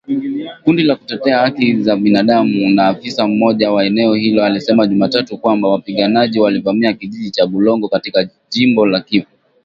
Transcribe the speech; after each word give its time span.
Kundi 0.63 0.83
la 0.83 0.95
kutetea 0.95 1.39
haki 1.39 1.75
za 1.83 1.95
binadamu 1.95 2.69
na 2.69 2.87
afisa 2.87 3.27
mmoja 3.27 3.71
wa 3.71 3.85
eneo 3.85 4.13
hilo 4.13 4.43
alisema 4.43 4.87
Jumatatu 4.87 5.37
kwamba 5.37 5.67
wapiganaji 5.69 6.39
walivamia 6.39 6.93
kijiji 6.93 7.31
cha 7.31 7.47
Bulongo 7.47 7.87
katika 7.89 8.29
jimbo 8.49 8.85
la 8.85 9.01
Kivu. 9.01 9.27